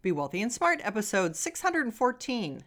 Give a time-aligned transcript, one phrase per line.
[0.00, 2.62] Be Wealthy and Smart, episode 614.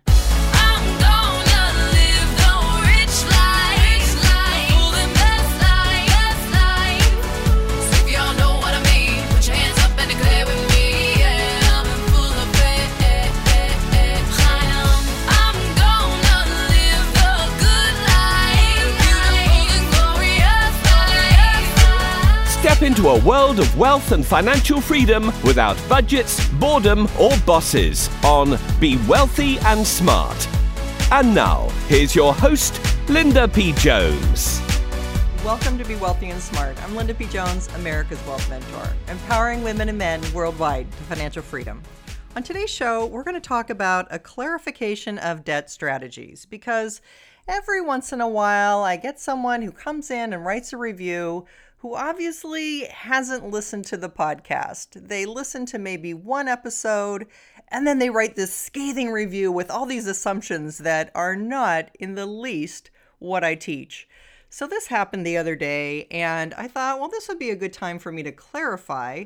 [22.82, 28.98] Into a world of wealth and financial freedom without budgets, boredom, or bosses on Be
[29.08, 30.48] Wealthy and Smart.
[31.12, 33.74] And now, here's your host, Linda P.
[33.74, 34.60] Jones.
[35.46, 36.76] Welcome to Be Wealthy and Smart.
[36.84, 37.28] I'm Linda P.
[37.28, 41.84] Jones, America's Wealth Mentor, empowering women and men worldwide to financial freedom.
[42.36, 47.00] On today's show, we're going to talk about a clarification of debt strategies because
[47.48, 51.46] every once in a while I get someone who comes in and writes a review
[51.82, 55.08] who obviously hasn't listened to the podcast.
[55.08, 57.26] They listen to maybe one episode
[57.70, 62.14] and then they write this scathing review with all these assumptions that are not in
[62.14, 64.08] the least what I teach.
[64.50, 67.72] So this happened the other day, and I thought, well, this would be a good
[67.72, 69.26] time for me to clarify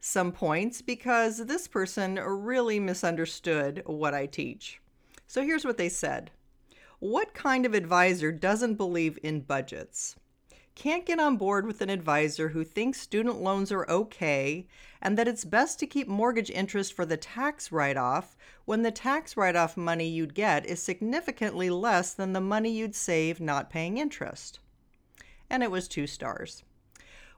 [0.00, 4.80] some points because this person really misunderstood what I teach.
[5.26, 6.30] So here's what they said
[7.00, 10.14] What kind of advisor doesn't believe in budgets?
[10.80, 14.66] Can't get on board with an advisor who thinks student loans are okay
[15.02, 18.90] and that it's best to keep mortgage interest for the tax write off when the
[18.90, 23.68] tax write off money you'd get is significantly less than the money you'd save not
[23.68, 24.58] paying interest.
[25.50, 26.62] And it was two stars.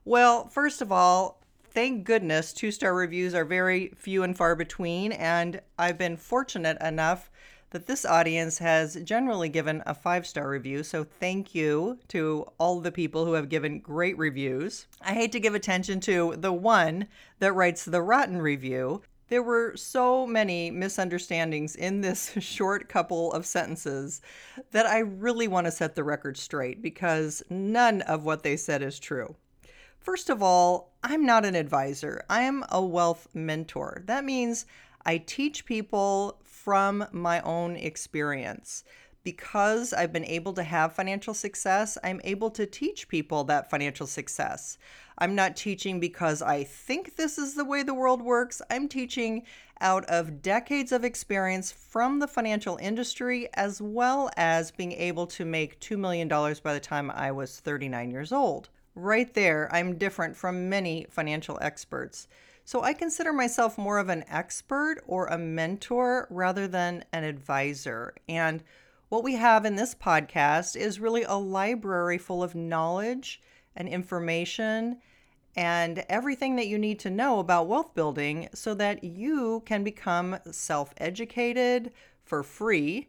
[0.05, 5.11] Well, first of all, thank goodness two star reviews are very few and far between,
[5.11, 7.29] and I've been fortunate enough
[7.73, 10.83] that this audience has generally given a five star review.
[10.83, 14.87] So thank you to all the people who have given great reviews.
[15.01, 17.09] I hate to give attention to the one
[17.41, 19.03] that writes the rotten review.
[19.29, 24.21] There were so many misunderstandings in this short couple of sentences
[24.71, 28.83] that I really want to set the record straight because none of what they said
[28.83, 29.35] is true.
[29.99, 32.25] First of all, I'm not an advisor.
[32.29, 34.03] I am a wealth mentor.
[34.07, 34.67] That means
[35.07, 38.85] I teach people from my own experience.
[39.25, 44.07] Because I've been able to have financial success, I'm able to teach people that financial
[44.07, 44.79] success.
[45.19, 48.61] I'm not teaching because I think this is the way the world works.
[48.71, 49.45] I'm teaching
[49.81, 55.45] out of decades of experience from the financial industry, as well as being able to
[55.45, 58.71] make $2 million by the time I was 39 years old.
[58.95, 62.29] Right there, I'm different from many financial experts.
[62.65, 68.15] So I consider myself more of an expert or a mentor rather than an advisor.
[68.29, 68.63] And
[69.09, 73.41] what we have in this podcast is really a library full of knowledge
[73.77, 74.99] and information
[75.57, 80.39] and everything that you need to know about wealth building so that you can become
[80.51, 81.93] self educated
[82.25, 83.09] for free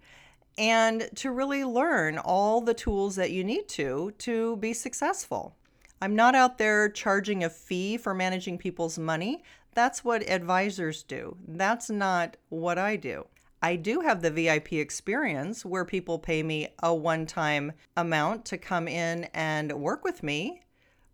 [0.57, 5.55] and to really learn all the tools that you need to to be successful.
[6.03, 9.41] I'm not out there charging a fee for managing people's money.
[9.73, 11.37] That's what advisors do.
[11.47, 13.27] That's not what I do.
[13.61, 18.57] I do have the VIP experience where people pay me a one time amount to
[18.57, 20.63] come in and work with me.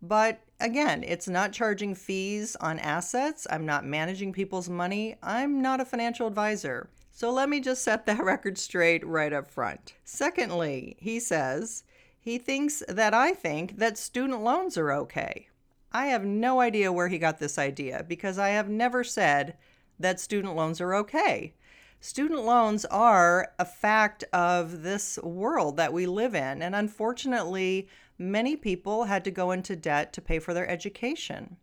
[0.02, 3.46] But again, it's not charging fees on assets.
[3.48, 5.18] I'm not managing people's money.
[5.22, 6.90] I'm not a financial advisor.
[7.12, 9.94] So let me just set that record straight right up front.
[10.04, 11.84] Secondly, he says,
[12.20, 15.48] he thinks that I think that student loans are okay.
[15.92, 19.56] I have no idea where he got this idea because I have never said
[20.00, 21.54] that student loans are okay.
[22.02, 26.62] Student loans are a fact of this world that we live in.
[26.62, 31.58] And unfortunately, many people had to go into debt to pay for their education.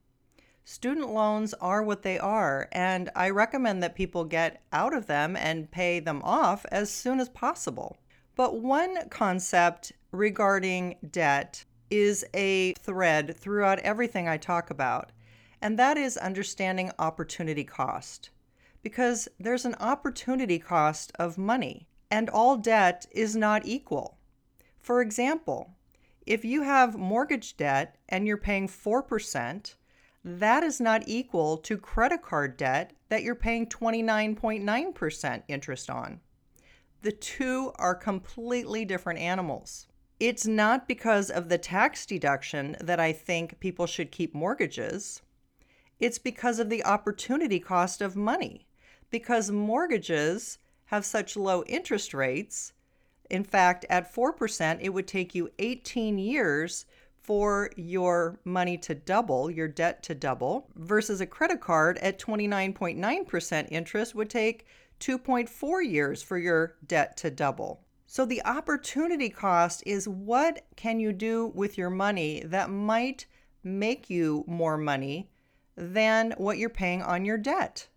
[0.64, 5.36] Student loans are what they are, and I recommend that people get out of them
[5.36, 7.98] and pay them off as soon as possible.
[8.34, 15.12] But one concept regarding debt is a thread throughout everything I talk about,
[15.62, 18.30] and that is understanding opportunity cost.
[18.82, 24.18] Because there's an opportunity cost of money, and all debt is not equal.
[24.80, 25.74] For example,
[26.26, 29.74] if you have mortgage debt and you're paying 4%,
[30.24, 36.20] that is not equal to credit card debt that you're paying 29.9% interest on.
[37.02, 39.86] The two are completely different animals.
[40.18, 45.20] It's not because of the tax deduction that I think people should keep mortgages.
[46.00, 48.66] It's because of the opportunity cost of money.
[49.10, 52.72] Because mortgages have such low interest rates.
[53.28, 56.86] In fact, at 4%, it would take you 18 years
[57.22, 63.68] for your money to double, your debt to double, versus a credit card at 29.9%
[63.70, 64.64] interest would take
[65.00, 67.85] 2.4 years for your debt to double.
[68.06, 73.26] So the opportunity cost is what can you do with your money that might
[73.64, 75.28] make you more money
[75.76, 77.88] than what you're paying on your debt.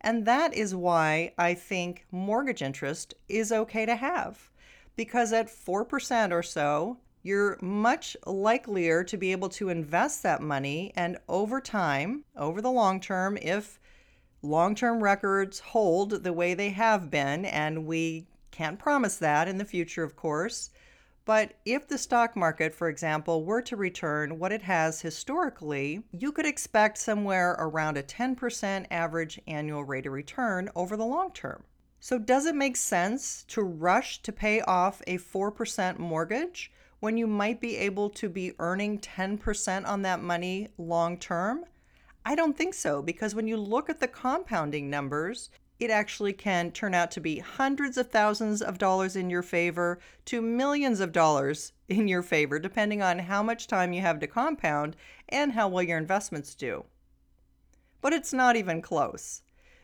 [0.00, 4.50] And that is why I think mortgage interest is okay to have.
[4.96, 10.92] Because at 4% or so, you're much likelier to be able to invest that money.
[10.96, 13.78] And over time, over the long term, if
[14.42, 19.58] long term records hold the way they have been, and we can't promise that in
[19.58, 20.70] the future, of course.
[21.24, 26.32] But if the stock market, for example, were to return what it has historically, you
[26.32, 31.64] could expect somewhere around a 10% average annual rate of return over the long term.
[32.00, 37.26] So, does it make sense to rush to pay off a 4% mortgage when you
[37.26, 41.64] might be able to be earning 10% on that money long term?
[42.24, 45.50] I don't think so, because when you look at the compounding numbers,
[45.80, 49.98] it actually can turn out to be hundreds of thousands of dollars in your favor
[50.26, 54.26] to millions of dollars in your favor, depending on how much time you have to
[54.26, 54.94] compound
[55.30, 56.84] and how well your investments do.
[58.02, 59.40] But it's not even close.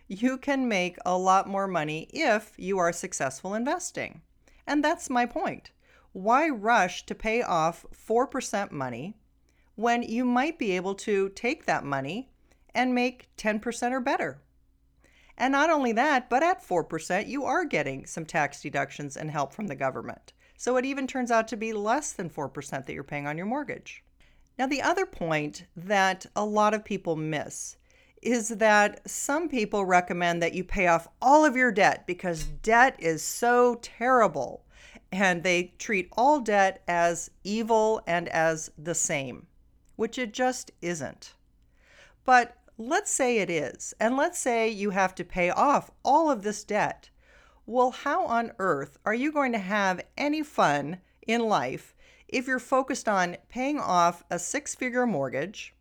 [0.06, 4.20] You can make a lot more money if you are successful investing.
[4.66, 5.70] And that's my point.
[6.12, 9.16] Why rush to pay off 4% money
[9.76, 12.28] when you might be able to take that money
[12.74, 14.42] and make 10% or better?
[15.38, 19.52] And not only that, but at 4%, you are getting some tax deductions and help
[19.52, 20.32] from the government.
[20.56, 23.46] So it even turns out to be less than 4% that you're paying on your
[23.46, 24.02] mortgage.
[24.58, 27.76] Now, the other point that a lot of people miss
[28.22, 32.96] is that some people recommend that you pay off all of your debt because debt
[32.98, 34.64] is so terrible.
[35.12, 39.46] And they treat all debt as evil and as the same,
[39.94, 41.34] which it just isn't.
[42.24, 46.42] But Let's say it is, and let's say you have to pay off all of
[46.42, 47.08] this debt.
[47.64, 51.94] Well, how on earth are you going to have any fun in life
[52.28, 55.74] if you're focused on paying off a six figure mortgage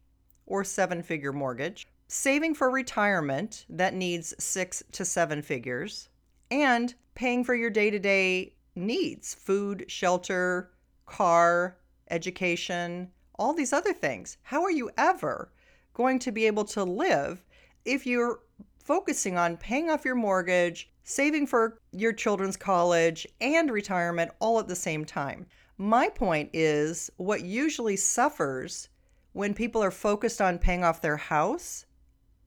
[0.46, 6.08] or seven figure mortgage, saving for retirement that needs six to seven figures,
[6.50, 10.72] and paying for your day to day needs food, shelter,
[11.06, 11.78] car,
[12.10, 14.38] education, all these other things?
[14.44, 15.52] How are you ever
[15.96, 17.44] going to be able to live
[17.86, 18.42] if you're
[18.84, 24.68] focusing on paying off your mortgage, saving for your children's college, and retirement all at
[24.68, 25.48] the same time.
[25.80, 28.90] My point is what usually suffers
[29.34, 31.86] when people are focused on paying off their house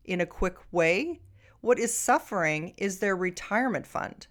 [0.04, 1.20] in a quick way,
[1.60, 4.26] what is suffering is their retirement fund.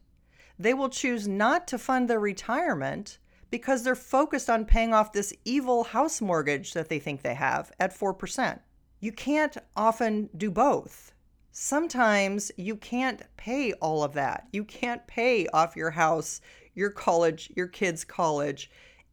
[0.58, 3.20] They will choose not to fund their retirement
[3.52, 7.72] because they're focused on paying off this evil house mortgage that they think they have
[7.80, 8.60] at 4%
[9.00, 11.14] you can't often do both.
[11.52, 14.48] Sometimes you can't pay all of that.
[14.52, 16.42] You can't pay off your house,
[16.76, 18.70] your college, your kids' college,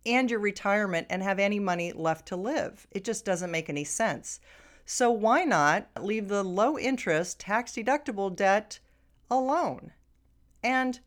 [0.07, 2.87] and your retirement and have any money left to live.
[2.91, 4.41] It just doesn't make any sense.
[4.87, 8.79] So, why not leave the low interest, tax deductible debt
[9.31, 9.93] alone
[10.63, 11.01] and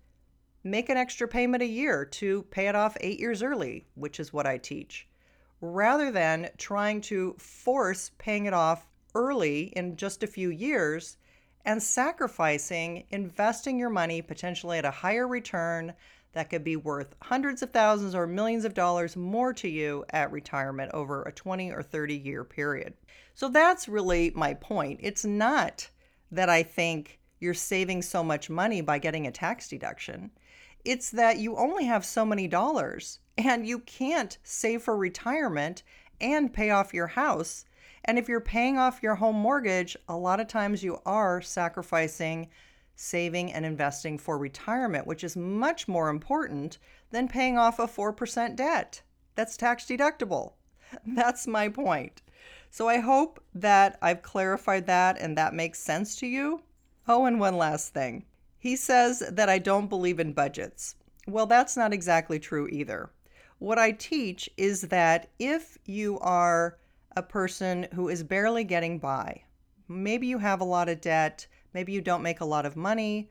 [0.64, 4.34] make an extra payment a year to pay it off eight years early, which is
[4.34, 5.07] what I teach?
[5.62, 11.18] Rather than trying to force paying it off early in just a few years
[11.66, 15.94] and sacrificing investing your money potentially at a higher return
[16.34, 20.32] that could be worth hundreds of thousands or millions of dollars more to you at
[20.32, 22.94] retirement over a 20 or 30 year period.
[23.34, 25.00] So that's really my point.
[25.02, 25.90] It's not
[26.32, 30.32] that I think you're saving so much money by getting a tax deduction.
[30.86, 35.84] It's that you only have so many dollars and you can't save for retirement
[36.20, 37.66] and pay off your house.
[38.06, 42.48] And if you're paying off your home mortgage, a lot of times you are sacrificing
[42.98, 46.80] saving and investing for retirement, which is much more important
[47.12, 49.02] than paying off a 4% debt.
[49.36, 50.54] That's tax deductible.
[51.06, 52.22] That's my point.
[52.70, 56.62] So I hope that I've clarified that and that makes sense to you.
[57.08, 58.26] Oh, and one last thing.
[58.68, 60.96] He says that I don't believe in budgets.
[61.26, 63.10] Well, that's not exactly true either.
[63.60, 66.78] What I teach is that if you are
[67.16, 69.44] a person who is barely getting by,
[69.88, 73.30] maybe you have a lot of debt, maybe you don't make a lot of money,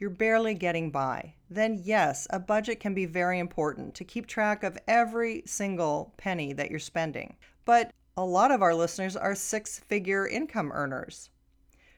[0.00, 4.64] you're barely getting by, then yes, a budget can be very important to keep track
[4.64, 7.36] of every single penny that you're spending.
[7.64, 11.30] But a lot of our listeners are six figure income earners.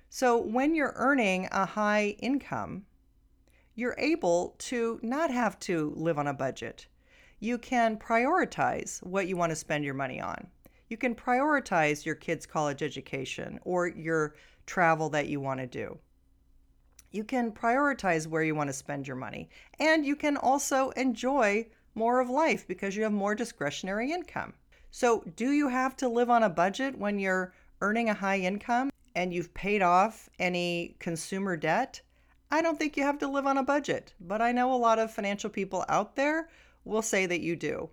[0.08, 2.86] So when you're earning a high income,
[3.74, 6.86] you're able to not have to live on a budget.
[7.40, 10.46] You can prioritize what you want to spend your money on.
[10.88, 15.98] You can prioritize your kids' college education or your travel that you want to do.
[17.10, 19.48] You can prioritize where you want to spend your money.
[19.78, 24.54] And you can also enjoy more of life because you have more discretionary income.
[24.90, 28.90] So, do you have to live on a budget when you're earning a high income
[29.16, 32.02] and you've paid off any consumer debt?
[32.50, 34.98] I don't think you have to live on a budget, but I know a lot
[34.98, 36.50] of financial people out there
[36.84, 37.88] will say that you do.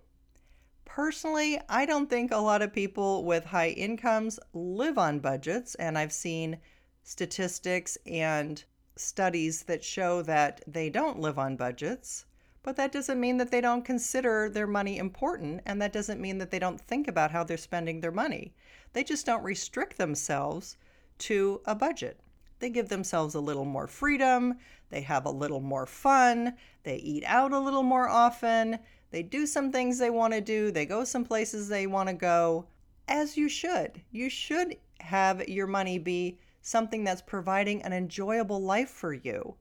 [0.84, 5.96] Personally, I don't think a lot of people with high incomes live on budgets, and
[5.96, 6.58] I've seen
[7.02, 8.62] statistics and
[8.94, 12.26] studies that show that they don't live on budgets.
[12.62, 16.36] But that doesn't mean that they don't consider their money important, and that doesn't mean
[16.36, 18.54] that they don't think about how they're spending their money.
[18.92, 20.76] They just don't restrict themselves
[21.18, 22.20] to a budget.
[22.58, 24.54] They give themselves a little more freedom,
[24.90, 28.78] they have a little more fun, they eat out a little more often,
[29.10, 32.14] they do some things they want to do, they go some places they want to
[32.14, 32.66] go,
[33.08, 34.00] as you should.
[34.10, 39.56] You should have your money be something that's providing an enjoyable life for you.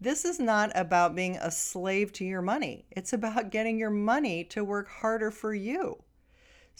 [0.00, 2.86] This is not about being a slave to your money.
[2.90, 6.02] It's about getting your money to work harder for you.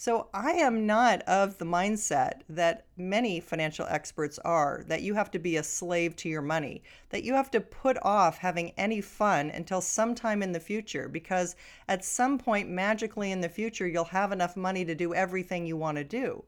[0.01, 5.29] So I am not of the mindset that many financial experts are that you have
[5.33, 9.01] to be a slave to your money, that you have to put off having any
[9.01, 11.57] fun until sometime in the future, because
[11.89, 15.77] at some point, magically in the future, you'll have enough money to do everything you
[15.77, 16.45] want to do.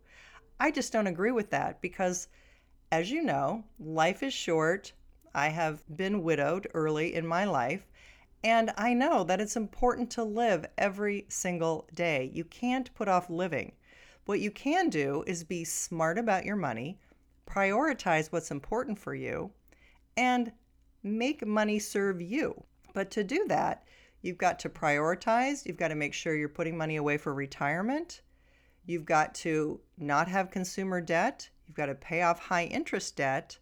[0.60, 2.28] I just don't agree with that because,
[2.92, 4.92] as you know, life is short.
[5.34, 7.89] I have been widowed early in my life.
[8.42, 12.30] And I know that it's important to live every single day.
[12.32, 13.72] You can't put off living.
[14.24, 16.98] What you can do is be smart about your money,
[17.46, 19.50] prioritize what's important for you,
[20.16, 20.52] and
[21.02, 22.64] make money serve you.
[22.94, 23.84] But to do that,
[24.22, 28.22] you've got to prioritize, you've got to make sure you're putting money away for retirement,
[28.86, 33.58] you've got to not have consumer debt, you've got to pay off high interest debt,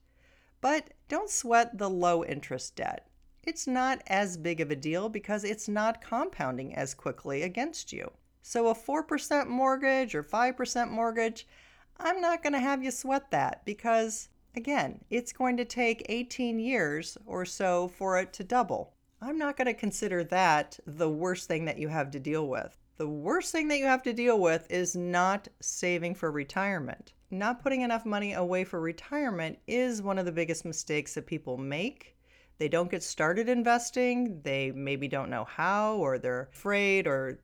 [0.61, 3.08] but don't sweat the low interest debt
[3.43, 8.11] it's not as big of a deal because it's not compounding as quickly against you.
[8.43, 11.47] So, a 4% mortgage or 5% mortgage,
[11.99, 16.59] I'm not going to have you sweat that because, again, it's going to take 18
[16.59, 18.95] years or so for it to double.
[19.21, 22.77] I'm not going to consider that the worst thing that you have to deal with.
[22.99, 27.13] The worst thing that you have to deal with is not saving for retirement.
[27.31, 31.57] Not putting enough money away for retirement is one of the biggest mistakes that people
[31.57, 32.17] make
[32.59, 37.39] they don't get started investing, they maybe don't know how, or they're afraid, or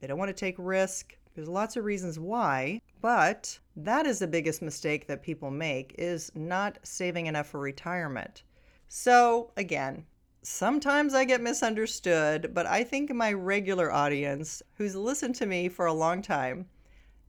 [0.00, 1.16] they don't want to take risk.
[1.34, 6.30] There's lots of reasons why, but that is the biggest mistake that people make is
[6.34, 8.42] not saving enough for retirement.
[8.88, 10.06] So, again,
[10.42, 15.86] sometimes I get misunderstood, but I think my regular audience who's listened to me for
[15.86, 16.66] a long time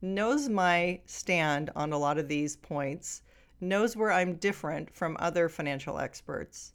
[0.00, 3.22] knows my stand on a lot of these points,
[3.60, 6.72] knows where I'm different from other financial experts.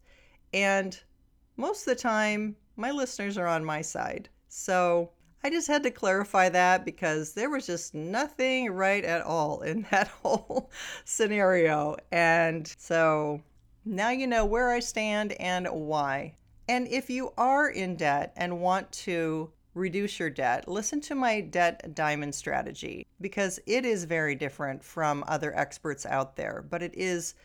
[0.53, 0.99] And
[1.55, 4.29] most of the time, my listeners are on my side.
[4.47, 5.11] So
[5.43, 9.85] I just had to clarify that because there was just nothing right at all in
[9.91, 10.71] that whole
[11.05, 11.95] scenario.
[12.11, 13.41] And so
[13.85, 16.35] now you know where I stand and why.
[16.69, 21.39] And if you are in debt and want to reduce your debt, listen to my
[21.39, 26.93] debt diamond strategy because it is very different from other experts out there, but it
[26.95, 27.35] is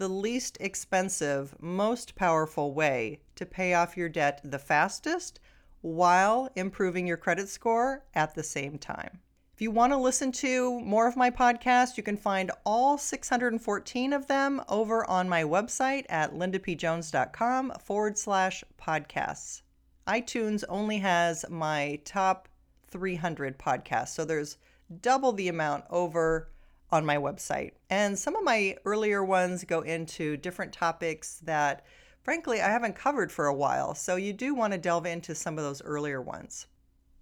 [0.00, 5.38] the least expensive, most powerful way to pay off your debt the fastest
[5.82, 9.20] while improving your credit score at the same time.
[9.52, 14.14] If you want to listen to more of my podcasts, you can find all 614
[14.14, 19.60] of them over on my website at lindapjones.com forward slash podcasts.
[20.06, 22.48] iTunes only has my top
[22.88, 24.56] 300 podcasts, so there's
[25.02, 26.48] double the amount over
[26.92, 27.72] on my website.
[27.88, 31.84] And some of my earlier ones go into different topics that,
[32.22, 33.94] frankly, I haven't covered for a while.
[33.94, 36.66] So you do want to delve into some of those earlier ones.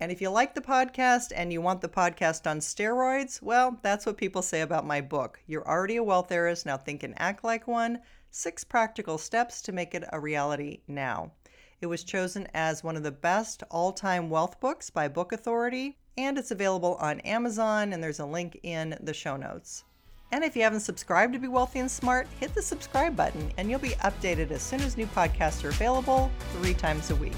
[0.00, 4.06] And if you like the podcast and you want the podcast on steroids, well, that's
[4.06, 5.40] what people say about my book.
[5.46, 7.98] You're already a wealth heiress, now think and act like one.
[8.30, 11.32] Six practical steps to make it a reality now.
[11.80, 15.98] It was chosen as one of the best all time wealth books by Book Authority
[16.18, 19.84] and it's available on Amazon, and there's a link in the show notes.
[20.32, 23.70] And if you haven't subscribed to Be Wealthy and Smart, hit the subscribe button, and
[23.70, 27.36] you'll be updated as soon as new podcasts are available three times a week.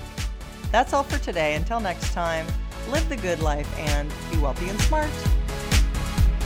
[0.72, 1.54] That's all for today.
[1.54, 2.46] Until next time,
[2.88, 5.10] live the good life and be wealthy and smart.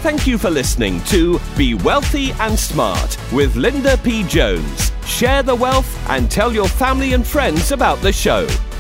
[0.03, 4.25] Thank you for listening to Be Wealthy and Smart with Linda P.
[4.25, 4.91] Jones.
[5.07, 8.47] Share the wealth and tell your family and friends about the show.